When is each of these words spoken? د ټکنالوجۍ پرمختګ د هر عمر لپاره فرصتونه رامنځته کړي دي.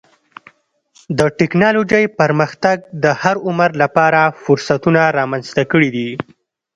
د 1.17 1.19
ټکنالوجۍ 1.39 2.03
پرمختګ 2.19 2.77
د 3.03 3.05
هر 3.21 3.35
عمر 3.47 3.69
لپاره 3.81 4.21
فرصتونه 4.43 5.01
رامنځته 5.19 5.63
کړي 5.71 5.89
دي. 5.95 6.09